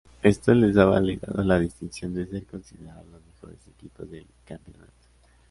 Esto 0.23 0.55
les 0.55 0.75
ha 0.77 0.85
valido 0.85 1.27
la 1.43 1.59
distinción 1.59 2.15
de 2.15 2.25
ser 2.25 2.47
considerados 2.47 3.05
los 3.11 3.21
mejores 3.23 3.59
equipos 3.67 4.09
del 4.09 4.25
campeonato. 4.45 4.91